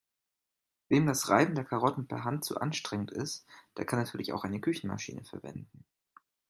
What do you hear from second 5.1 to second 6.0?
verwenden.